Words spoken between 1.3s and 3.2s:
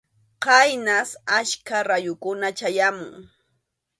achka rayukuna chayamun.